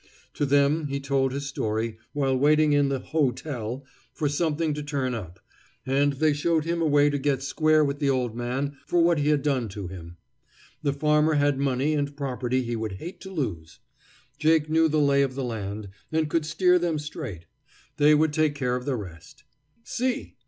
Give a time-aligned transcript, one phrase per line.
[0.33, 5.13] To them he told his story while waiting in the "hotel" for something to turn
[5.13, 5.39] up,
[5.85, 9.19] and they showed him a way to get square with the old man for what
[9.19, 10.17] he had done to him.
[10.81, 13.77] The farmer had money and property he would hate to lose.
[14.39, 17.45] Jake knew the lay of the land, and could steer them straight;
[17.97, 19.43] they would take care of the rest.
[19.83, 20.35] "See!"